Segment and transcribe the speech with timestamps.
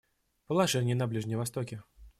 [0.47, 1.83] Положение на Ближнем Востоке.